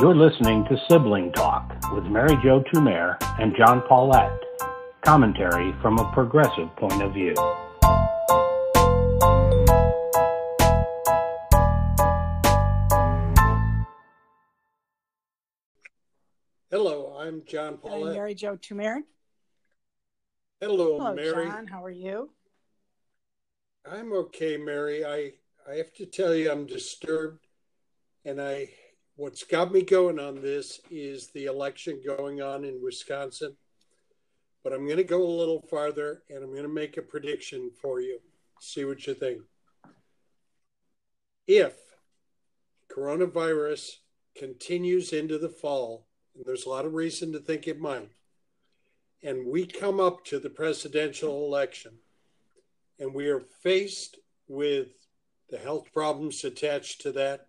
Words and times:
You're 0.00 0.14
listening 0.14 0.64
to 0.66 0.80
Sibling 0.88 1.32
Talk 1.32 1.74
with 1.92 2.04
Mary 2.04 2.38
Jo 2.40 2.62
Tumer 2.72 3.16
and 3.40 3.52
John 3.56 3.82
Paulette. 3.88 4.30
Commentary 5.04 5.74
from 5.82 5.98
a 5.98 6.08
progressive 6.12 6.68
point 6.76 7.02
of 7.02 7.12
view. 7.12 7.34
Hello, 16.70 17.16
I'm 17.18 17.42
John 17.44 17.80
I'm 17.84 18.04
Mary 18.04 18.36
Jo 18.36 18.56
Tumer. 18.56 19.00
Hello, 20.60 20.98
Hello, 20.98 21.12
Mary. 21.12 21.46
John. 21.48 21.66
How 21.66 21.82
are 21.82 21.90
you? 21.90 22.30
I'm 23.84 24.12
okay, 24.12 24.58
Mary. 24.58 25.04
I 25.04 25.32
I 25.68 25.74
have 25.74 25.92
to 25.94 26.06
tell 26.06 26.36
you, 26.36 26.52
I'm 26.52 26.66
disturbed, 26.66 27.48
and 28.24 28.40
I 28.40 28.68
what's 29.18 29.42
got 29.42 29.72
me 29.72 29.82
going 29.82 30.20
on 30.20 30.40
this 30.40 30.80
is 30.92 31.26
the 31.30 31.46
election 31.46 32.00
going 32.06 32.40
on 32.40 32.64
in 32.64 32.80
Wisconsin. 32.80 33.56
But 34.62 34.72
I'm 34.72 34.84
going 34.84 34.98
to 34.98 35.04
go 35.04 35.20
a 35.20 35.38
little 35.40 35.60
farther, 35.68 36.22
and 36.30 36.38
I'm 36.38 36.50
going 36.50 36.62
to 36.62 36.68
make 36.68 36.96
a 36.96 37.02
prediction 37.02 37.72
for 37.82 38.00
you. 38.00 38.20
See 38.60 38.84
what 38.84 39.04
you 39.08 39.14
think. 39.14 39.42
If 41.48 41.74
coronavirus 42.94 43.90
continues 44.36 45.12
into 45.12 45.36
the 45.36 45.48
fall, 45.48 46.06
and 46.36 46.44
there's 46.46 46.66
a 46.66 46.70
lot 46.70 46.84
of 46.84 46.94
reason 46.94 47.32
to 47.32 47.40
think 47.40 47.66
it 47.66 47.80
might, 47.80 48.10
and 49.24 49.48
we 49.48 49.66
come 49.66 49.98
up 49.98 50.24
to 50.26 50.38
the 50.38 50.50
presidential 50.50 51.44
election 51.44 51.92
and 53.00 53.12
we 53.12 53.26
are 53.28 53.40
faced 53.40 54.18
with 54.46 54.88
the 55.50 55.58
health 55.58 55.92
problems 55.92 56.44
attached 56.44 57.00
to 57.00 57.12
that, 57.12 57.46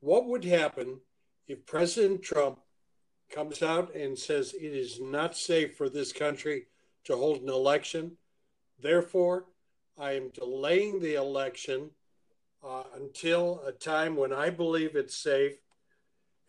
what 0.00 0.26
would 0.26 0.44
happen 0.44 1.00
if 1.46 1.66
President 1.66 2.22
Trump 2.22 2.58
comes 3.30 3.62
out 3.62 3.94
and 3.94 4.18
says 4.18 4.54
it 4.54 4.72
is 4.74 5.00
not 5.00 5.36
safe 5.36 5.76
for 5.76 5.88
this 5.88 6.12
country 6.12 6.66
to 7.04 7.16
hold 7.16 7.42
an 7.42 7.48
election? 7.48 8.16
Therefore, 8.80 9.46
I 9.98 10.12
am 10.12 10.30
delaying 10.30 11.00
the 11.00 11.14
election 11.14 11.90
uh, 12.66 12.84
until 12.94 13.62
a 13.66 13.72
time 13.72 14.16
when 14.16 14.32
I 14.32 14.50
believe 14.50 14.96
it's 14.96 15.16
safe. 15.16 15.56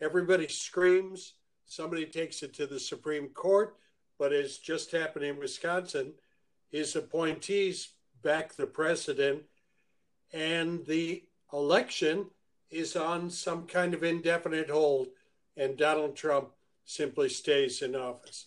Everybody 0.00 0.48
screams, 0.48 1.34
somebody 1.66 2.06
takes 2.06 2.42
it 2.42 2.54
to 2.54 2.66
the 2.66 2.80
Supreme 2.80 3.28
Court, 3.28 3.76
but 4.18 4.32
as 4.32 4.58
just 4.58 4.90
happened 4.92 5.24
in 5.24 5.38
Wisconsin, 5.38 6.14
his 6.70 6.96
appointees 6.96 7.90
back 8.22 8.54
the 8.54 8.66
president, 8.66 9.42
and 10.32 10.84
the 10.86 11.22
election 11.52 12.26
is 12.72 12.96
on 12.96 13.30
some 13.30 13.66
kind 13.66 13.94
of 13.94 14.02
indefinite 14.02 14.70
hold, 14.70 15.08
and 15.56 15.76
Donald 15.76 16.16
Trump 16.16 16.50
simply 16.84 17.28
stays 17.28 17.82
in 17.82 17.94
office. 17.94 18.46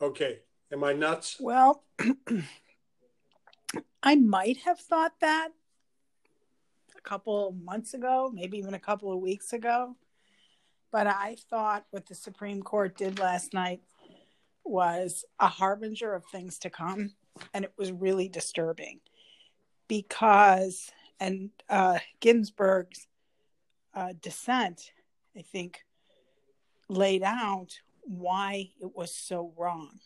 Okay, 0.00 0.40
am 0.72 0.84
I 0.84 0.92
nuts? 0.92 1.36
Well, 1.40 1.84
I 4.02 4.16
might 4.16 4.58
have 4.58 4.80
thought 4.80 5.14
that 5.20 5.48
a 6.96 7.08
couple 7.08 7.56
months 7.62 7.94
ago, 7.94 8.30
maybe 8.32 8.58
even 8.58 8.74
a 8.74 8.78
couple 8.78 9.12
of 9.12 9.20
weeks 9.20 9.52
ago. 9.52 9.96
But 10.90 11.06
I 11.06 11.36
thought 11.50 11.84
what 11.90 12.06
the 12.06 12.14
Supreme 12.14 12.62
Court 12.62 12.96
did 12.96 13.18
last 13.18 13.52
night 13.52 13.82
was 14.64 15.24
a 15.38 15.48
harbinger 15.48 16.14
of 16.14 16.24
things 16.26 16.58
to 16.60 16.70
come. 16.70 17.12
And 17.52 17.64
it 17.64 17.72
was 17.76 17.92
really 17.92 18.28
disturbing 18.28 19.00
because, 19.86 20.90
and 21.20 21.50
uh, 21.68 21.98
Ginsburg's 22.20 23.07
uh, 23.98 24.12
dissent, 24.22 24.92
I 25.36 25.42
think, 25.42 25.84
laid 26.88 27.24
out 27.24 27.80
why 28.02 28.70
it 28.80 28.94
was 28.94 29.12
so 29.12 29.52
wrong. 29.56 29.98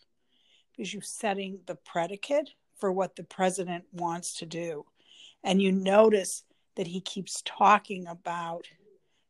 Because 0.71 0.91
you're 0.91 1.03
setting 1.03 1.59
the 1.67 1.75
predicate 1.75 2.49
for 2.79 2.91
what 2.91 3.15
the 3.15 3.23
president 3.23 3.83
wants 3.91 4.33
to 4.39 4.47
do. 4.47 4.85
And 5.43 5.61
you 5.61 5.71
notice 5.71 6.43
that 6.75 6.87
he 6.87 7.01
keeps 7.01 7.43
talking 7.45 8.07
about 8.07 8.65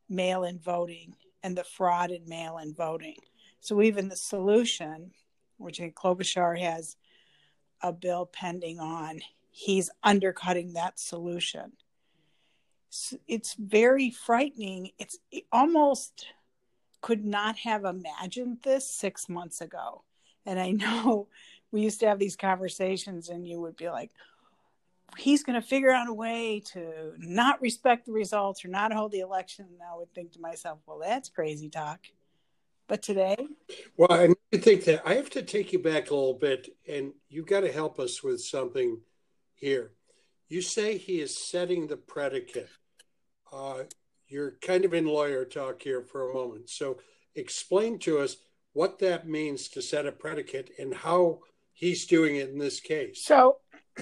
mail 0.08 0.44
in 0.44 0.58
voting 0.58 1.14
and 1.42 1.54
the 1.54 1.64
fraud 1.64 2.10
in 2.10 2.26
mail 2.26 2.56
in 2.56 2.72
voting. 2.72 3.16
So 3.60 3.82
even 3.82 4.08
the 4.08 4.16
solution, 4.16 5.10
which 5.58 5.78
Klobuchar 5.78 6.58
has 6.58 6.96
a 7.82 7.92
bill 7.92 8.24
pending 8.24 8.80
on, 8.80 9.20
he's 9.50 9.90
undercutting 10.02 10.72
that 10.72 10.98
solution. 10.98 11.72
It's 13.26 13.54
very 13.54 14.10
frightening. 14.10 14.90
It's 14.98 15.18
it 15.30 15.44
almost 15.52 16.26
could 17.00 17.24
not 17.24 17.58
have 17.58 17.84
imagined 17.84 18.58
this 18.62 18.88
six 18.90 19.28
months 19.28 19.60
ago. 19.60 20.02
And 20.46 20.58
I 20.58 20.70
know 20.84 21.28
we 21.70 21.82
used 21.82 22.00
to 22.00 22.06
have 22.06 22.18
these 22.18 22.36
conversations, 22.36 23.28
and 23.28 23.46
you 23.46 23.60
would 23.60 23.76
be 23.76 23.90
like, 23.90 24.10
he's 25.16 25.42
going 25.42 25.60
to 25.60 25.66
figure 25.66 25.90
out 25.90 26.08
a 26.08 26.14
way 26.14 26.62
to 26.72 27.12
not 27.18 27.60
respect 27.60 28.06
the 28.06 28.12
results 28.12 28.64
or 28.64 28.68
not 28.68 28.92
hold 28.92 29.12
the 29.12 29.20
election. 29.20 29.66
And 29.70 29.80
I 29.82 29.96
would 29.96 30.12
think 30.14 30.32
to 30.32 30.40
myself, 30.40 30.78
well, 30.86 30.98
that's 30.98 31.28
crazy 31.28 31.68
talk. 31.68 32.00
But 32.86 33.02
today, 33.02 33.36
Well, 33.96 34.12
I 34.12 34.28
think 34.56 34.84
that 34.84 35.02
I 35.06 35.14
have 35.14 35.30
to 35.30 35.42
take 35.42 35.72
you 35.72 35.78
back 35.78 36.10
a 36.10 36.14
little 36.14 36.34
bit, 36.34 36.68
and 36.86 37.12
you've 37.28 37.46
got 37.46 37.60
to 37.60 37.72
help 37.72 37.98
us 37.98 38.22
with 38.22 38.42
something 38.42 39.00
here. 39.54 39.92
You 40.48 40.60
say 40.60 40.98
he 40.98 41.20
is 41.20 41.36
setting 41.36 41.86
the 41.86 41.96
predicate. 41.96 42.68
Uh, 43.52 43.84
you're 44.28 44.52
kind 44.62 44.84
of 44.84 44.94
in 44.94 45.06
lawyer 45.06 45.44
talk 45.44 45.82
here 45.82 46.02
for 46.02 46.30
a 46.30 46.34
moment. 46.34 46.68
So 46.68 46.98
explain 47.34 47.98
to 48.00 48.18
us 48.18 48.36
what 48.72 48.98
that 48.98 49.28
means 49.28 49.68
to 49.68 49.82
set 49.82 50.06
a 50.06 50.12
predicate 50.12 50.70
and 50.78 50.94
how 50.94 51.40
he's 51.72 52.06
doing 52.06 52.36
it 52.36 52.50
in 52.50 52.58
this 52.58 52.80
case. 52.80 53.24
so 53.24 53.58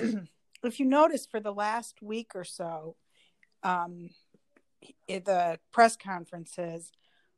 if 0.64 0.80
you 0.80 0.86
notice 0.86 1.26
for 1.26 1.40
the 1.40 1.52
last 1.52 2.00
week 2.02 2.32
or 2.34 2.44
so, 2.44 2.96
um, 3.62 4.10
the 5.08 5.58
press 5.72 5.96
conferences, 5.96 6.92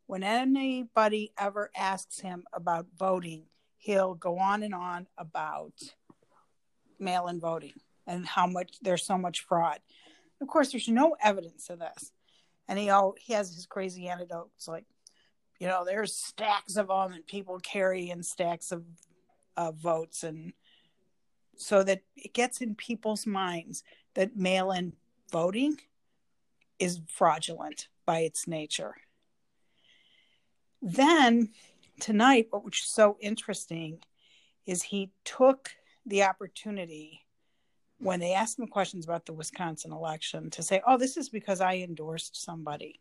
when 0.07 0.23
anybody 0.23 1.33
ever 1.39 1.71
asks 1.77 2.21
him 2.21 2.45
about 2.53 2.87
voting, 2.99 3.45
he'll 3.79 4.15
go 4.15 4.39
on 4.39 4.63
and 4.63 4.75
on 4.75 5.07
about 5.19 5.73
mail 6.99 7.29
in 7.29 7.41
voting 7.41 7.73
and 8.07 8.27
how 8.27 8.47
much 8.47 8.77
there's 8.83 9.05
so 9.05 9.19
much 9.19 9.41
fraud. 9.41 9.79
Of 10.45 10.49
course, 10.49 10.73
there's 10.73 10.89
no 10.89 11.17
evidence 11.23 11.71
of 11.71 11.79
this. 11.79 12.13
And 12.69 12.79
he 12.79 12.91
all 12.91 13.15
he 13.19 13.33
has 13.33 13.55
his 13.55 13.65
crazy 13.65 14.09
anecdotes 14.09 14.69
like, 14.69 14.85
you 15.59 15.67
know, 15.67 15.87
there's 15.87 16.15
stacks 16.15 16.77
of 16.77 16.89
them 16.89 17.13
and 17.13 17.27
people 17.27 17.59
carry 17.61 18.11
in 18.11 18.23
stacks 18.23 18.71
of 18.71 18.85
uh, 19.57 19.73
votes 19.73 20.23
and 20.23 20.53
so 21.57 21.83
that 21.83 22.03
it 22.15 22.35
gets 22.35 22.61
in 22.61 22.75
people's 22.75 23.27
minds 23.27 23.85
that 24.13 24.37
mail 24.37 24.71
in 24.71 24.93
voting 25.33 25.79
is 26.79 27.01
fraudulent 27.09 27.89
by 28.05 28.19
its 28.19 28.47
nature. 28.47 28.97
Then 30.83 31.53
tonight, 32.01 32.49
what 32.51 32.65
was 32.65 32.77
so 32.77 33.17
interesting 33.19 34.01
is 34.67 34.83
he 34.83 35.11
took 35.25 35.71
the 36.05 36.25
opportunity 36.25 37.24
when 38.05 38.21
they 38.21 38.35
asked 38.35 38.59
him 38.59 38.67
questions 38.67 39.07
about 39.07 39.25
the 39.25 39.33
Wisconsin 39.33 39.91
election 39.91 40.51
to 40.51 40.63
say, 40.63 40.83
oh, 40.87 40.99
this 40.99 41.17
is 41.17 41.31
because 41.31 41.63
I 41.63 41.77
endorsed 41.77 42.41
somebody. 42.41 43.01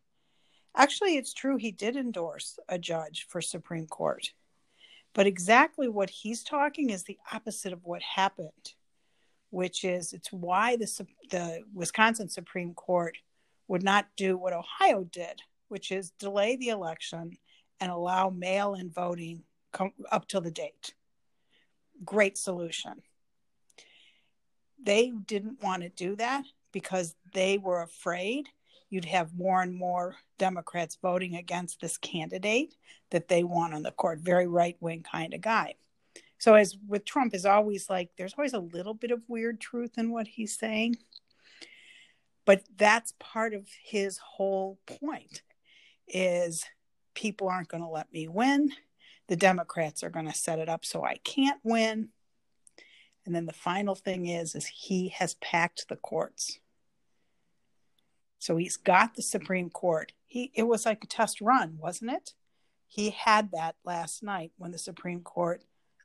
Actually, 0.77 1.17
it's 1.17 1.33
true, 1.33 1.57
he 1.57 1.71
did 1.71 1.97
endorse 1.97 2.57
a 2.69 2.79
judge 2.79 3.27
for 3.29 3.41
Supreme 3.41 3.85
Court. 3.85 4.31
But 5.13 5.27
exactly 5.27 5.89
what 5.89 6.09
he's 6.09 6.41
talking 6.41 6.89
is 6.89 7.03
the 7.03 7.19
opposite 7.33 7.73
of 7.73 7.83
what 7.83 8.01
happened, 8.01 8.73
which 9.49 9.83
is 9.83 10.13
it's 10.13 10.31
why 10.31 10.77
the, 10.77 11.05
the 11.29 11.63
Wisconsin 11.73 12.29
Supreme 12.29 12.73
Court 12.73 13.17
would 13.67 13.83
not 13.83 14.07
do 14.15 14.37
what 14.37 14.53
Ohio 14.53 15.03
did, 15.03 15.41
which 15.67 15.91
is 15.91 16.11
delay 16.11 16.55
the 16.55 16.69
election 16.69 17.37
and 17.81 17.91
allow 17.91 18.29
mail 18.29 18.73
in 18.73 18.89
voting 18.89 19.43
come 19.73 19.91
up 20.11 20.29
till 20.29 20.41
the 20.41 20.49
date. 20.49 20.93
Great 22.05 22.37
solution. 22.37 23.01
They 24.83 25.11
didn't 25.11 25.63
want 25.63 25.83
to 25.83 25.89
do 25.89 26.15
that 26.17 26.43
because 26.71 27.15
they 27.33 27.57
were 27.57 27.81
afraid 27.81 28.49
you'd 28.93 29.05
have 29.05 29.33
more 29.33 29.61
and 29.63 29.73
more 29.73 30.15
Democrats 30.37 30.99
voting 31.01 31.35
against 31.35 31.81
this 31.81 31.97
candidate 31.97 32.75
that 33.09 33.27
they 33.27 33.43
want 33.43 33.73
on 33.73 33.81
the 33.81 33.91
court, 33.91 34.19
very 34.19 34.47
right 34.47 34.77
wing 34.79 35.03
kind 35.03 35.33
of 35.33 35.41
guy. 35.41 35.73
So, 36.37 36.53
as 36.53 36.77
with 36.87 37.03
Trump, 37.03 37.33
is 37.33 37.45
always 37.45 37.89
like 37.89 38.11
there's 38.17 38.35
always 38.37 38.53
a 38.53 38.59
little 38.59 38.93
bit 38.93 39.09
of 39.09 39.21
weird 39.27 39.59
truth 39.59 39.97
in 39.97 40.11
what 40.11 40.27
he's 40.27 40.55
saying, 40.55 40.97
but 42.45 42.61
that's 42.77 43.13
part 43.19 43.55
of 43.55 43.67
his 43.83 44.19
whole 44.19 44.77
point 44.85 45.41
is 46.07 46.65
people 47.15 47.47
aren't 47.47 47.69
going 47.69 47.83
to 47.83 47.89
let 47.89 48.11
me 48.13 48.27
win. 48.27 48.71
The 49.27 49.35
Democrats 49.35 50.03
are 50.03 50.09
going 50.09 50.27
to 50.27 50.37
set 50.37 50.59
it 50.59 50.69
up 50.69 50.85
so 50.85 51.03
I 51.03 51.15
can't 51.23 51.59
win. 51.63 52.09
And 53.25 53.33
then 53.33 53.45
the 53.45 53.53
final 53.53 53.95
thing 53.95 54.27
is 54.27 54.55
is 54.55 54.65
he 54.65 55.09
has 55.09 55.35
packed 55.35 55.87
the 55.87 55.95
courts. 55.95 56.59
So 58.39 58.57
he's 58.57 58.75
got 58.75 59.15
the 59.15 59.21
Supreme 59.21 59.69
Court. 59.69 60.11
he 60.27 60.51
it 60.53 60.63
was 60.63 60.85
like 60.85 61.03
a 61.03 61.07
test 61.07 61.39
run, 61.39 61.77
wasn't 61.79 62.11
it? 62.11 62.33
He 62.87 63.11
had 63.11 63.51
that 63.51 63.75
last 63.85 64.21
night 64.21 64.51
when 64.57 64.71
the 64.71 64.77
Supreme 64.77 65.21
Court 65.21 65.63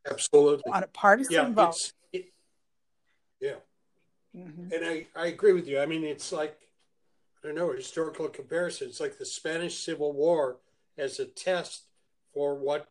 absolutely 0.08 0.72
on 0.72 0.84
a 0.84 0.86
partisan 0.86 1.34
yeah, 1.34 1.50
vote. 1.50 1.92
It, 2.12 2.32
yeah, 3.40 3.56
Mhm. 4.34 4.72
and 4.72 4.84
I, 4.84 5.06
I 5.16 5.26
agree 5.26 5.52
with 5.52 5.66
you. 5.66 5.80
I 5.80 5.86
mean, 5.86 6.04
it's 6.04 6.32
like 6.32 6.68
I 7.42 7.48
don't 7.48 7.56
know 7.56 7.72
a 7.72 7.76
historical 7.76 8.28
comparison. 8.28 8.88
It's 8.88 9.00
like 9.00 9.18
the 9.18 9.26
Spanish 9.26 9.78
Civil 9.78 10.12
War 10.12 10.58
as 10.96 11.18
a 11.18 11.24
test 11.24 11.84
for 12.32 12.54
what 12.54 12.88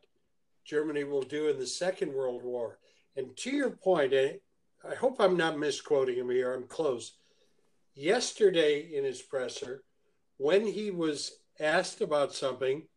Germany 0.65 1.03
will 1.05 1.21
do 1.21 1.47
in 1.47 1.57
the 1.57 1.67
Second 1.67 2.13
World 2.13 2.43
War. 2.43 2.79
And 3.17 3.35
to 3.37 3.49
your 3.49 3.71
point, 3.71 4.13
I 4.13 4.95
hope 4.95 5.19
I'm 5.19 5.35
not 5.35 5.57
misquoting 5.57 6.17
him 6.17 6.29
here. 6.29 6.53
I'm 6.53 6.67
close. 6.67 7.17
Yesterday 7.95 8.95
in 8.95 9.03
his 9.03 9.23
presser, 9.23 9.83
when 10.37 10.67
he 10.67 10.91
was 10.91 11.39
asked 11.59 11.99
about 11.99 12.35
something, 12.35 12.87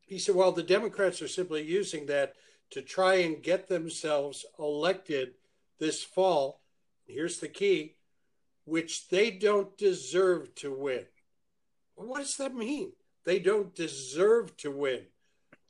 he 0.00 0.18
said, 0.18 0.34
"Well, 0.34 0.52
the 0.52 0.62
Democrats 0.62 1.20
are 1.20 1.28
simply 1.28 1.62
using 1.62 2.06
that 2.06 2.36
to 2.70 2.80
try 2.80 3.16
and 3.16 3.42
get 3.42 3.68
themselves 3.68 4.46
elected 4.58 5.34
this 5.78 6.02
fall." 6.02 6.62
Here's 7.06 7.38
the 7.38 7.48
key 7.48 7.96
which 8.64 9.08
they 9.08 9.30
don't 9.30 9.76
deserve 9.76 10.54
to 10.54 10.72
win. 10.72 11.06
What 11.96 12.20
does 12.20 12.38
that 12.38 12.54
mean? 12.54 12.96
They 13.24 13.38
don't 13.38 13.74
deserve 13.74 14.56
to 14.58 14.70
win. 14.70 15.06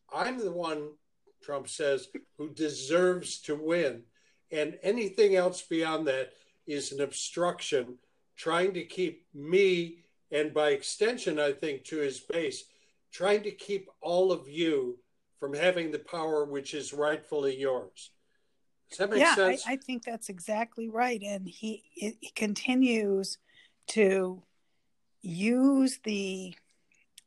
I'm 0.08 0.38
the 0.38 0.52
one, 0.52 0.96
Trump 1.44 1.68
says, 1.68 2.08
who 2.38 2.48
deserves 2.50 3.38
to 3.42 3.54
win. 3.54 4.02
And 4.50 4.78
anything 4.82 5.36
else 5.36 5.62
beyond 5.62 6.06
that 6.06 6.32
is 6.66 6.92
an 6.92 7.00
obstruction 7.00 7.98
trying 8.36 8.74
to 8.74 8.84
keep 8.84 9.26
me, 9.34 10.04
and 10.30 10.52
by 10.52 10.70
extension, 10.70 11.38
I 11.38 11.52
think, 11.52 11.84
to 11.84 11.98
his 11.98 12.20
base, 12.20 12.64
trying 13.12 13.42
to 13.44 13.50
keep 13.50 13.88
all 14.00 14.32
of 14.32 14.48
you 14.48 14.98
from 15.38 15.54
having 15.54 15.90
the 15.90 15.98
power 15.98 16.44
which 16.44 16.74
is 16.74 16.92
rightfully 16.92 17.56
yours. 17.58 18.10
Does 18.90 18.98
that 18.98 19.10
make 19.10 19.20
yeah, 19.20 19.34
I. 19.38 19.58
I 19.66 19.76
think 19.76 20.04
that's 20.04 20.28
exactly 20.28 20.88
right. 20.88 21.22
And 21.22 21.46
he, 21.46 21.84
he 21.92 22.32
continues 22.34 23.38
to 23.88 24.42
use 25.22 25.98
the 26.04 26.54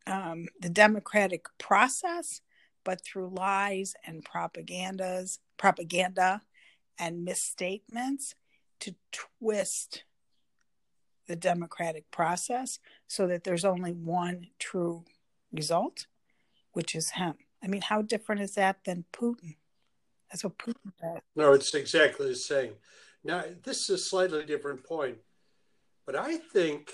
um, 0.05 0.47
the 0.61 0.69
democratic 0.69 1.45
process, 1.57 2.41
but 2.87 3.03
through 3.03 3.27
lies 3.35 3.95
and 4.05 4.23
propagandas, 4.23 5.39
propaganda 5.57 6.41
and 6.97 7.25
misstatements 7.25 8.33
to 8.79 8.95
twist 9.11 10.05
the 11.27 11.35
democratic 11.35 12.09
process 12.11 12.79
so 13.05 13.27
that 13.27 13.43
there's 13.43 13.65
only 13.65 13.91
one 13.91 14.47
true 14.57 15.03
result, 15.51 16.05
which 16.71 16.95
is 16.95 17.09
him. 17.09 17.33
I 17.61 17.67
mean, 17.67 17.81
how 17.81 18.01
different 18.01 18.39
is 18.39 18.55
that 18.55 18.85
than 18.85 19.03
Putin? 19.11 19.57
That's 20.31 20.45
what 20.45 20.57
Putin 20.57 20.93
does. 21.01 21.21
No, 21.35 21.51
it's 21.51 21.73
exactly 21.73 22.29
the 22.29 22.35
same. 22.35 22.71
Now, 23.21 23.43
this 23.65 23.81
is 23.81 23.89
a 23.89 23.97
slightly 23.97 24.45
different 24.45 24.85
point, 24.85 25.17
but 26.05 26.15
I 26.15 26.37
think 26.37 26.93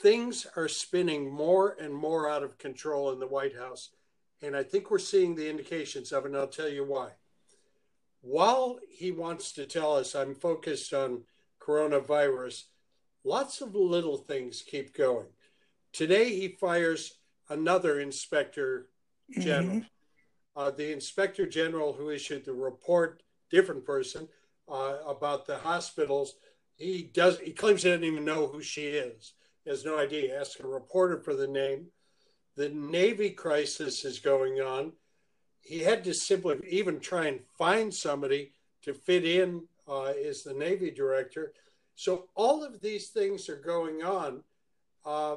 things 0.00 0.48
are 0.56 0.66
spinning 0.66 1.32
more 1.32 1.76
and 1.80 1.94
more 1.94 2.28
out 2.28 2.42
of 2.42 2.58
control 2.58 3.12
in 3.12 3.20
the 3.20 3.28
White 3.28 3.56
House. 3.56 3.90
And 4.42 4.56
I 4.56 4.62
think 4.62 4.90
we're 4.90 4.98
seeing 4.98 5.34
the 5.34 5.48
indications 5.48 6.12
of 6.12 6.24
it, 6.24 6.28
and 6.28 6.36
I'll 6.36 6.46
tell 6.46 6.68
you 6.68 6.84
why. 6.84 7.12
While 8.20 8.78
he 8.88 9.12
wants 9.12 9.52
to 9.52 9.66
tell 9.66 9.96
us 9.96 10.14
I'm 10.14 10.34
focused 10.34 10.92
on 10.92 11.24
coronavirus, 11.60 12.64
lots 13.24 13.60
of 13.60 13.74
little 13.74 14.18
things 14.18 14.62
keep 14.62 14.94
going. 14.94 15.28
Today, 15.92 16.34
he 16.34 16.48
fires 16.48 17.18
another 17.48 18.00
inspector 18.00 18.88
general. 19.30 19.76
Mhm. 19.76 19.90
Uh, 20.56 20.70
the 20.70 20.92
inspector 20.92 21.46
general 21.46 21.92
who 21.92 22.10
issued 22.10 22.44
the 22.44 22.52
report, 22.52 23.22
different 23.50 23.84
person, 23.84 24.28
uh, 24.68 24.98
about 25.06 25.46
the 25.46 25.58
hospitals, 25.58 26.36
he 26.76 27.02
does. 27.02 27.38
He 27.40 27.52
claims 27.52 27.82
he 27.82 27.90
doesn't 27.90 28.04
even 28.04 28.24
know 28.24 28.46
who 28.46 28.62
she 28.62 28.88
is. 28.88 29.34
He 29.64 29.70
has 29.70 29.84
no 29.84 29.98
idea. 29.98 30.38
Asked 30.38 30.60
a 30.60 30.66
reporter 30.66 31.18
for 31.20 31.34
the 31.34 31.46
name. 31.48 31.92
The 32.56 32.68
Navy 32.68 33.30
crisis 33.30 34.04
is 34.04 34.18
going 34.18 34.60
on. 34.60 34.92
He 35.60 35.80
had 35.80 36.04
to 36.04 36.14
simply 36.14 36.58
even 36.68 37.00
try 37.00 37.26
and 37.26 37.40
find 37.58 37.92
somebody 37.92 38.52
to 38.82 38.94
fit 38.94 39.24
in 39.24 39.62
uh, 39.88 40.12
as 40.26 40.42
the 40.42 40.54
Navy 40.54 40.90
director. 40.90 41.52
So 41.94 42.28
all 42.34 42.62
of 42.62 42.80
these 42.80 43.08
things 43.08 43.48
are 43.48 43.56
going 43.56 44.02
on. 44.02 44.42
Uh, 45.04 45.36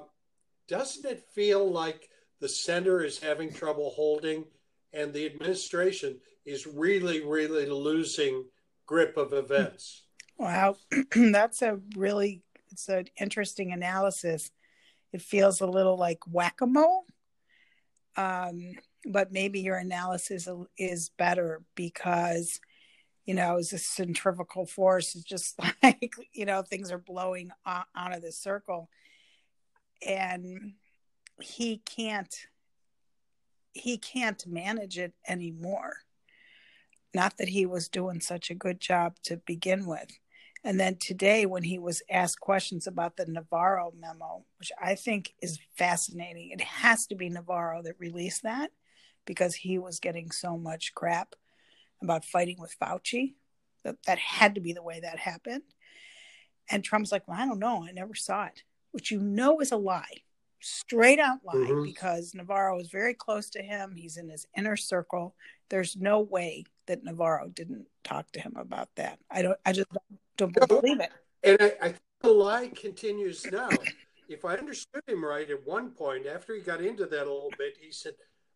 doesn't 0.68 1.06
it 1.06 1.28
feel 1.34 1.70
like 1.70 2.10
the 2.40 2.50
center 2.50 3.04
is 3.04 3.20
having 3.20 3.52
trouble 3.52 3.92
holding 3.92 4.46
and 4.94 5.14
the 5.14 5.26
administration 5.26 6.18
is 6.46 6.68
really, 6.68 7.24
really 7.24 7.66
losing 7.68 8.46
grip 8.86 9.18
of 9.18 9.34
events? 9.34 10.04
Wow, 10.38 10.78
that's 11.16 11.62
a 11.62 11.80
really 11.96 12.44
it's 12.72 12.90
an 12.90 13.08
interesting 13.20 13.72
analysis. 13.72 14.52
It 15.14 15.22
feels 15.22 15.62
a 15.62 15.68
little 15.68 15.98
like 15.98 16.20
whack 16.28 16.62
a 16.62 16.68
mole, 16.68 17.06
um, 18.16 18.74
but 19.06 19.32
maybe 19.32 19.62
your 19.62 19.78
analysis 19.78 20.48
is 20.78 21.10
better 21.18 21.62
because 21.76 22.60
you 23.26 23.34
know 23.34 23.58
it's 23.58 23.74
a 23.74 23.78
centrifugal 23.78 24.66
force. 24.66 25.16
It's 25.16 25.24
just 25.24 25.60
like 25.84 26.14
you 26.34 26.46
know 26.46 26.62
things 26.62 26.92
are 26.92 26.98
blowing 26.98 27.52
out 27.66 27.86
of 27.96 28.22
the 28.22 28.32
circle, 28.32 28.90
and 30.06 30.74
he 31.42 31.78
can't 31.78 32.36
he 33.74 33.98
can't 33.98 34.46
manage 34.48 34.98
it 34.98 35.14
anymore. 35.28 35.98
Not 37.14 37.38
that 37.38 37.50
he 37.50 37.66
was 37.66 37.88
doing 37.88 38.20
such 38.20 38.50
a 38.50 38.56
good 38.56 38.80
job 38.80 39.16
to 39.24 39.38
begin 39.38 39.86
with. 39.86 40.18
And 40.68 40.78
then 40.78 40.98
today, 40.98 41.46
when 41.46 41.64
he 41.64 41.80
was 41.80 42.02
asked 42.10 42.42
questions 42.42 42.88
about 42.88 43.16
the 43.16 43.26
Navarro 43.26 43.94
memo, 43.98 44.44
which 44.60 44.70
I 44.78 44.96
think 44.96 45.34
is 45.42 45.60
fascinating, 45.78 46.52
it 46.52 46.60
has 46.60 47.08
to 47.08 47.16
be 47.16 47.30
Navarro 47.30 47.82
that 47.84 47.98
released 48.00 48.44
that 48.44 48.72
because 49.26 49.56
he 49.56 49.78
was 49.78 50.02
getting 50.02 50.30
so 50.30 50.58
much 50.58 50.94
crap 50.94 51.36
about 52.02 52.26
fighting 52.26 52.58
with 52.60 52.76
Fauci. 52.82 53.36
That, 53.86 53.96
that 54.08 54.18
had 54.18 54.56
to 54.56 54.62
be 54.62 54.74
the 54.74 54.84
way 54.84 55.00
that 55.00 55.18
happened. 55.20 55.62
And 56.70 56.84
Trump's 56.84 57.14
like, 57.14 57.26
well, 57.30 57.40
I 57.40 57.46
don't 57.46 57.60
know. 57.60 57.86
I 57.88 57.94
never 57.94 58.14
saw 58.14 58.48
it, 58.48 58.64
which 58.92 59.10
you 59.10 59.22
know 59.22 59.62
is 59.62 59.72
a 59.72 59.78
lie, 59.78 60.24
straight 60.60 61.20
out 61.20 61.46
lie, 61.46 61.54
Mhm. 61.56 61.86
because 61.86 62.36
Navarro 62.36 62.78
is 62.82 62.90
very 62.90 63.14
close 63.14 63.50
to 63.52 63.62
him. 63.64 63.96
He's 63.96 64.18
in 64.18 64.28
his 64.28 64.46
inner 64.58 64.76
circle. 64.76 65.34
There's 65.70 65.96
no 65.96 66.20
way 66.20 66.66
that 66.88 67.06
Navarro 67.06 67.48
didn't 67.48 67.88
talk 68.04 68.34
to 68.34 68.42
him 68.42 68.58
about 68.58 68.90
that. 68.96 69.20
I 69.32 69.44
don't. 69.44 69.58
I 69.66 69.72
just 69.72 69.88
don't, 69.90 70.20
don't 70.38 70.68
believe 70.68 71.00
it. 71.00 71.12
And 71.44 71.58
I, 71.60 71.74
I 71.82 71.88
think 71.90 72.02
the 72.22 72.30
lie 72.30 72.72
continues 72.76 73.46
now. 73.46 73.70
If 74.30 74.46
I 74.46 74.56
understood 74.56 75.04
him 75.08 75.24
right, 75.24 75.50
at 75.50 75.66
one 75.66 75.92
point, 75.92 76.26
after 76.26 76.54
he 76.54 76.62
got 76.62 76.82
into 76.82 77.06
that 77.06 77.28
a 77.28 77.34
little 77.34 77.54
bit, 77.58 77.78
he 77.80 77.92
said, 77.92 78.14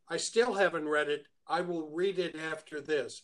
I 0.10 0.18
still 0.18 0.54
haven't 0.54 0.88
read 0.88 1.10
it. 1.10 1.26
I 1.48 1.62
will 1.62 1.90
read 1.90 2.20
it 2.20 2.36
after 2.52 2.82
this. 2.82 3.24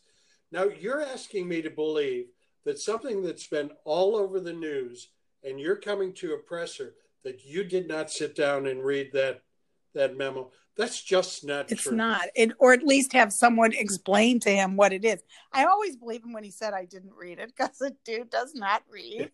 Now, 0.52 0.66
you're 0.66 1.02
asking 1.02 1.48
me 1.48 1.62
to 1.62 1.70
believe 1.70 2.28
that 2.66 2.80
something 2.80 3.22
that's 3.22 3.48
been 3.48 3.72
all 3.84 4.16
over 4.16 4.40
the 4.40 4.54
news 4.54 5.10
and 5.44 5.60
you're 5.60 5.76
coming 5.76 6.14
to 6.14 6.34
a 6.34 6.38
presser 6.38 6.96
that 7.24 7.46
you 7.46 7.64
did 7.64 7.88
not 7.88 8.12
sit 8.12 8.36
down 8.36 8.68
and 8.68 8.84
read 8.84 9.12
that 9.14 9.42
that 9.98 10.18
memo. 10.18 10.51
That's 10.75 11.01
just 11.01 11.44
not 11.44 11.72
It's 11.72 11.84
true. 11.84 11.96
not, 11.96 12.27
it, 12.36 12.51
or 12.60 12.72
at 12.72 12.84
least 12.84 13.13
have 13.13 13.34
someone 13.34 13.74
explain 13.74 14.39
to 14.42 14.50
him 14.50 14.75
what 14.75 14.94
it 14.94 15.04
is. 15.04 15.24
I 15.51 15.66
always 15.66 15.96
believe 15.96 16.24
him 16.24 16.34
when 16.34 16.44
he 16.44 16.51
said 16.51 16.74
I 16.74 16.86
didn't 16.86 17.13
read 17.13 17.39
it 17.39 17.51
because 17.56 17.77
the 17.80 17.96
dude 18.06 18.30
does 18.30 18.54
not 18.54 18.84
read. 18.89 19.32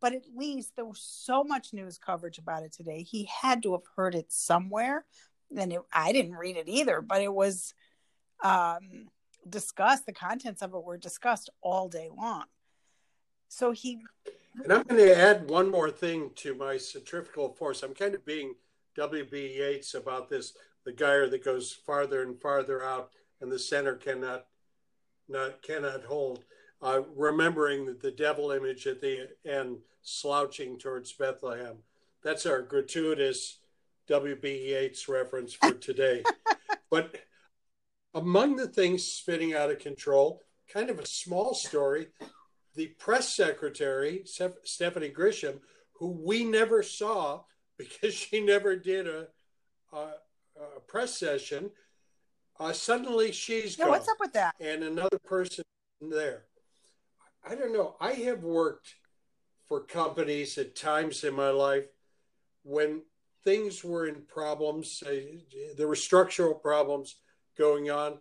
But 0.00 0.12
at 0.12 0.24
least 0.36 0.76
there 0.76 0.84
was 0.84 1.00
so 1.00 1.42
much 1.44 1.72
news 1.72 1.98
coverage 1.98 2.38
about 2.38 2.62
it 2.62 2.72
today. 2.72 3.02
He 3.02 3.24
had 3.24 3.62
to 3.62 3.72
have 3.72 3.86
heard 3.96 4.14
it 4.14 4.30
somewhere, 4.30 5.04
and 5.56 5.72
it, 5.72 5.80
I 5.92 6.12
didn't 6.12 6.34
read 6.34 6.56
it 6.56 6.68
either. 6.68 7.00
But 7.00 7.22
it 7.22 7.32
was 7.32 7.72
um, 8.42 9.08
discussed. 9.48 10.04
The 10.04 10.12
contents 10.12 10.62
of 10.62 10.74
it 10.74 10.84
were 10.84 10.98
discussed 10.98 11.48
all 11.62 11.88
day 11.88 12.10
long. 12.14 12.44
So 13.48 13.72
he 13.72 14.00
And 14.62 14.72
I'm 14.72 14.82
going 14.82 15.00
to 15.02 15.16
add 15.16 15.48
one 15.48 15.70
more 15.70 15.90
thing 15.90 16.30
to 16.36 16.54
my 16.54 16.76
centrifugal 16.76 17.50
force. 17.50 17.82
I'm 17.82 17.94
kind 17.94 18.14
of 18.14 18.26
being 18.26 18.54
W.B. 18.96 19.56
Yeats 19.58 19.94
about 19.94 20.28
this 20.28 20.52
the 20.84 20.92
gyre 20.92 21.28
that 21.28 21.44
goes 21.44 21.72
farther 21.72 22.22
and 22.22 22.40
farther 22.40 22.84
out, 22.84 23.10
and 23.40 23.50
the 23.50 23.58
center 23.58 23.94
cannot 23.94 24.46
not 25.28 25.62
cannot 25.62 26.04
hold. 26.04 26.44
Uh, 26.82 27.00
remembering 27.16 27.96
the 28.02 28.10
devil 28.10 28.50
image 28.50 28.86
at 28.86 29.00
the 29.00 29.28
end, 29.46 29.78
slouching 30.02 30.78
towards 30.78 31.14
Bethlehem. 31.14 31.76
That's 32.22 32.44
our 32.44 32.60
gratuitous 32.60 33.58
W.B. 34.08 34.68
Yeats 34.68 35.08
reference 35.08 35.54
for 35.54 35.72
today. 35.72 36.22
but 36.90 37.16
among 38.12 38.56
the 38.56 38.68
things 38.68 39.04
spinning 39.04 39.54
out 39.54 39.70
of 39.70 39.78
control, 39.78 40.42
kind 40.70 40.90
of 40.90 40.98
a 40.98 41.06
small 41.06 41.54
story, 41.54 42.08
the 42.74 42.88
press 42.98 43.34
secretary, 43.34 44.22
Steph- 44.26 44.64
Stephanie 44.64 45.10
Grisham, 45.10 45.60
who 45.94 46.08
we 46.08 46.44
never 46.44 46.82
saw 46.82 47.44
because 47.78 48.14
she 48.14 48.40
never 48.44 48.76
did 48.76 49.06
a, 49.06 49.28
uh, 49.92 50.12
a 50.76 50.80
press 50.80 51.16
session. 51.18 51.70
Uh, 52.58 52.72
suddenly 52.72 53.32
she's 53.32 53.76
Yeah, 53.76 53.84
gone, 53.86 53.92
what's 53.92 54.08
up 54.08 54.20
with 54.20 54.32
that? 54.34 54.54
and 54.60 54.84
another 54.84 55.18
person 55.24 55.64
there. 56.00 56.44
I 57.46 57.54
don't 57.54 57.72
know. 57.72 57.96
I 58.00 58.12
have 58.12 58.42
worked 58.42 58.94
for 59.66 59.80
companies 59.80 60.56
at 60.58 60.76
times 60.76 61.24
in 61.24 61.34
my 61.34 61.50
life 61.50 61.86
when 62.62 63.02
things 63.42 63.82
were 63.84 64.06
in 64.06 64.22
problems. 64.22 65.02
Uh, 65.06 65.14
there 65.76 65.88
were 65.88 65.96
structural 65.96 66.54
problems 66.54 67.16
going 67.58 67.90
on, 67.90 68.18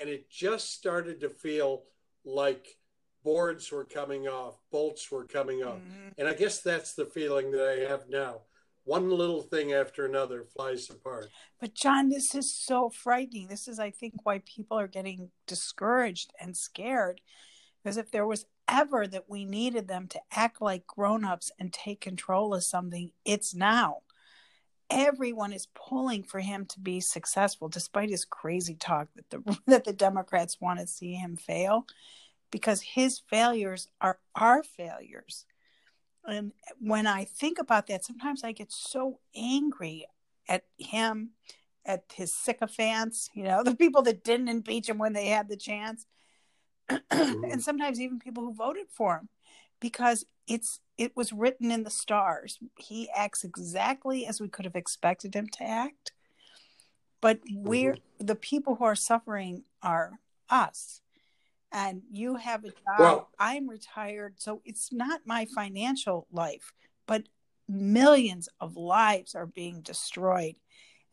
and 0.00 0.08
it 0.08 0.30
just 0.30 0.72
started 0.72 1.20
to 1.20 1.28
feel 1.28 1.84
like 2.24 2.78
boards 3.24 3.70
were 3.70 3.84
coming 3.84 4.28
off, 4.28 4.54
bolts 4.70 5.10
were 5.10 5.24
coming 5.24 5.62
off. 5.62 5.78
Mhm. 5.78 6.14
And 6.18 6.28
I 6.28 6.34
guess 6.34 6.60
that's 6.60 6.94
the 6.94 7.06
feeling 7.06 7.50
that 7.52 7.68
I 7.68 7.88
have 7.88 8.08
now. 8.08 8.42
One 8.84 9.10
little 9.10 9.42
thing 9.42 9.72
after 9.72 10.06
another 10.06 10.44
flies 10.44 10.90
apart. 10.90 11.28
But 11.60 11.74
John, 11.74 12.08
this 12.08 12.34
is 12.34 12.52
so 12.52 12.90
frightening. 12.90 13.46
This 13.46 13.68
is, 13.68 13.78
I 13.78 13.90
think, 13.90 14.14
why 14.24 14.42
people 14.44 14.78
are 14.78 14.88
getting 14.88 15.30
discouraged 15.46 16.32
and 16.40 16.56
scared. 16.56 17.20
Because 17.82 17.96
if 17.96 18.10
there 18.10 18.26
was 18.26 18.46
ever 18.68 19.06
that 19.06 19.28
we 19.28 19.44
needed 19.44 19.86
them 19.86 20.08
to 20.08 20.20
act 20.32 20.60
like 20.60 20.86
grown-ups 20.86 21.52
and 21.58 21.72
take 21.72 22.00
control 22.00 22.54
of 22.54 22.64
something, 22.64 23.12
it's 23.24 23.54
now. 23.54 23.98
Everyone 24.90 25.52
is 25.52 25.68
pulling 25.74 26.22
for 26.24 26.40
him 26.40 26.66
to 26.66 26.80
be 26.80 27.00
successful, 27.00 27.68
despite 27.68 28.10
his 28.10 28.24
crazy 28.24 28.74
talk 28.74 29.08
that 29.14 29.30
the 29.30 29.58
that 29.66 29.84
the 29.84 29.92
Democrats 29.92 30.60
want 30.60 30.80
to 30.80 30.86
see 30.86 31.14
him 31.14 31.36
fail, 31.36 31.86
because 32.50 32.82
his 32.82 33.20
failures 33.30 33.88
are 34.00 34.18
our 34.34 34.62
failures. 34.62 35.46
And 36.26 36.52
when 36.80 37.06
I 37.06 37.24
think 37.24 37.58
about 37.58 37.86
that, 37.88 38.04
sometimes 38.04 38.44
I 38.44 38.52
get 38.52 38.72
so 38.72 39.18
angry 39.34 40.06
at 40.48 40.64
him, 40.78 41.30
at 41.84 42.04
his 42.14 42.32
sycophants, 42.32 43.30
you 43.34 43.44
know, 43.44 43.62
the 43.64 43.74
people 43.74 44.02
that 44.02 44.24
didn't 44.24 44.48
impeach 44.48 44.88
him 44.88 44.98
when 44.98 45.12
they 45.12 45.26
had 45.26 45.48
the 45.48 45.56
chance, 45.56 46.06
and 46.88 47.00
mm-hmm. 47.10 47.58
sometimes 47.60 48.00
even 48.00 48.18
people 48.18 48.44
who 48.44 48.54
voted 48.54 48.86
for 48.90 49.16
him, 49.16 49.28
because 49.80 50.24
it's 50.46 50.80
it 50.98 51.16
was 51.16 51.32
written 51.32 51.70
in 51.70 51.84
the 51.84 51.90
stars. 51.90 52.58
He 52.76 53.08
acts 53.14 53.44
exactly 53.44 54.26
as 54.26 54.40
we 54.40 54.48
could 54.48 54.64
have 54.64 54.76
expected 54.76 55.34
him 55.34 55.48
to 55.48 55.64
act, 55.64 56.12
but 57.20 57.40
we're 57.50 57.94
mm-hmm. 57.94 58.26
the 58.26 58.34
people 58.34 58.76
who 58.76 58.84
are 58.84 58.94
suffering 58.94 59.64
are 59.82 60.18
us. 60.48 61.01
And 61.72 62.02
you 62.10 62.36
have 62.36 62.64
a 62.64 62.68
job. 62.68 62.98
Well- 62.98 63.30
I'm 63.38 63.68
retired, 63.68 64.34
so 64.38 64.60
it's 64.64 64.92
not 64.92 65.22
my 65.26 65.46
financial 65.46 66.26
life, 66.30 66.72
but 67.06 67.28
millions 67.66 68.48
of 68.60 68.76
lives 68.76 69.34
are 69.34 69.46
being 69.46 69.80
destroyed. 69.80 70.56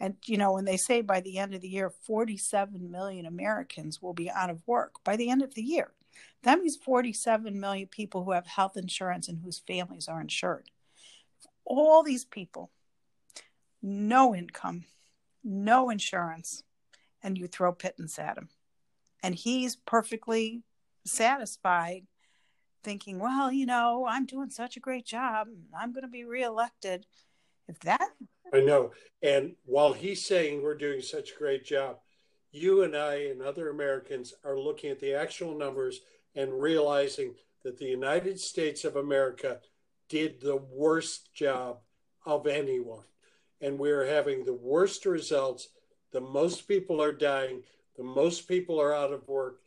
And, 0.01 0.15
you 0.25 0.37
know, 0.37 0.53
when 0.53 0.65
they 0.65 0.77
say 0.77 1.01
by 1.01 1.21
the 1.21 1.37
end 1.37 1.53
of 1.53 1.61
the 1.61 1.69
year, 1.69 1.89
47 1.89 2.91
million 2.91 3.25
Americans 3.25 4.01
will 4.01 4.13
be 4.13 4.29
out 4.29 4.49
of 4.49 4.65
work 4.65 5.03
by 5.03 5.15
the 5.15 5.29
end 5.29 5.41
of 5.41 5.55
the 5.55 5.63
year, 5.63 5.91
that 6.43 6.59
means 6.59 6.77
47 6.77 7.59
million 7.59 7.87
people 7.87 8.23
who 8.23 8.31
have 8.31 8.47
health 8.47 8.77
insurance 8.77 9.27
and 9.27 9.39
whose 9.43 9.59
families 9.59 10.07
are 10.07 10.21
insured. 10.21 10.69
All 11.65 12.03
these 12.03 12.25
people, 12.25 12.71
no 13.81 14.33
income, 14.33 14.85
no 15.43 15.89
insurance, 15.89 16.63
and 17.21 17.37
you 17.37 17.47
throw 17.47 17.73
pittance 17.73 18.17
at 18.17 18.37
him. 18.37 18.49
And 19.23 19.35
he's 19.35 19.75
perfectly 19.75 20.63
satisfied 21.05 22.05
thinking, 22.83 23.19
well, 23.19 23.51
you 23.51 23.65
know, 23.65 24.05
I'm 24.07 24.25
doing 24.25 24.49
such 24.49 24.77
a 24.77 24.79
great 24.79 25.05
job. 25.05 25.47
I'm 25.77 25.91
going 25.91 26.03
to 26.03 26.09
be 26.09 26.23
reelected. 26.23 27.05
If 27.67 27.79
that, 27.81 28.09
I 28.51 28.61
know. 28.61 28.93
And 29.21 29.55
while 29.65 29.93
he's 29.93 30.25
saying 30.25 30.63
we're 30.63 30.75
doing 30.75 31.01
such 31.01 31.31
a 31.31 31.38
great 31.38 31.63
job, 31.63 31.97
you 32.51 32.81
and 32.83 32.95
I 32.95 33.15
and 33.25 33.41
other 33.41 33.69
Americans 33.69 34.33
are 34.43 34.57
looking 34.57 34.89
at 34.89 34.99
the 34.99 35.13
actual 35.13 35.55
numbers 35.55 35.99
and 36.35 36.59
realizing 36.59 37.35
that 37.63 37.77
the 37.77 37.85
United 37.85 38.39
States 38.39 38.85
of 38.85 38.95
America 38.95 39.59
did 40.07 40.41
the 40.41 40.55
worst 40.55 41.33
job 41.33 41.79
of 42.25 42.47
anyone. 42.47 43.03
And 43.61 43.77
we're 43.77 44.07
having 44.07 44.45
the 44.45 44.53
worst 44.53 45.05
results. 45.05 45.67
The 46.11 46.21
most 46.21 46.67
people 46.67 47.01
are 47.01 47.11
dying. 47.11 47.61
The 48.00 48.06
most 48.06 48.48
people 48.48 48.79
are 48.79 48.96
out 48.96 49.12
of 49.12 49.27
work. 49.27 49.60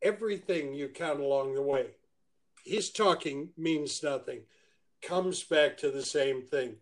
Everything 0.00 0.72
you 0.72 0.88
count 0.88 1.20
along 1.20 1.54
the 1.54 1.60
way. 1.60 1.88
His 2.64 2.88
talking 2.88 3.50
means 3.58 4.02
nothing, 4.02 4.40
comes 5.02 5.42
back 5.42 5.76
to 5.78 5.90
the 5.90 6.02
same 6.02 6.40
thing. 6.40 6.76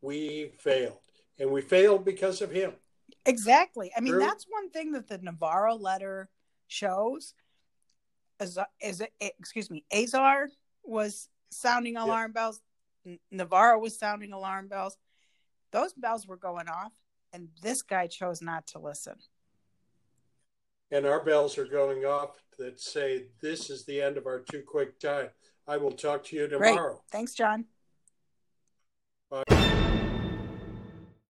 We 0.00 0.52
failed. 0.58 0.96
And 1.38 1.50
we 1.50 1.60
failed 1.60 2.06
because 2.06 2.40
of 2.40 2.50
him. 2.50 2.72
exactly. 3.26 3.92
I 3.94 4.00
mean, 4.00 4.14
True. 4.14 4.22
that's 4.22 4.46
one 4.48 4.70
thing 4.70 4.92
that 4.92 5.08
the 5.08 5.18
Navarro 5.18 5.74
letter 5.74 6.30
shows. 6.68 7.34
As, 8.38 8.58
as 8.82 9.02
excuse 9.20 9.70
me, 9.70 9.84
Azar 9.92 10.48
was 10.82 11.28
sounding 11.50 11.98
alarm 11.98 12.32
bells. 12.32 12.62
Navarro 13.30 13.78
was 13.78 13.98
sounding 13.98 14.32
alarm 14.32 14.68
bells. 14.68 14.96
Those 15.70 15.92
bells 15.92 16.26
were 16.26 16.38
going 16.38 16.68
off, 16.68 16.92
and 17.34 17.48
this 17.60 17.82
guy 17.82 18.06
chose 18.06 18.40
not 18.40 18.66
to 18.68 18.78
listen. 18.78 19.16
And 20.90 21.06
our 21.06 21.22
bells 21.24 21.56
are 21.58 21.66
going 21.66 22.04
off 22.04 22.42
that 22.58 22.80
say 22.80 23.26
this 23.40 23.70
is 23.70 23.84
the 23.84 24.02
end 24.02 24.16
of 24.16 24.26
our 24.26 24.40
too 24.40 24.62
quick 24.66 24.98
time. 24.98 25.28
I 25.66 25.76
will 25.76 25.92
talk 25.92 26.24
to 26.24 26.36
you 26.36 26.48
tomorrow. 26.48 26.94
Great. 26.94 27.00
Thanks, 27.10 27.34
John. 27.34 27.64